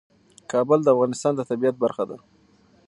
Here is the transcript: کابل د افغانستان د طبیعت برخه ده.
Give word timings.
کابل 0.51 0.79
د 0.83 0.87
افغانستان 0.95 1.33
د 1.35 1.41
طبیعت 1.49 1.75
برخه 1.83 2.03
ده. 2.09 2.17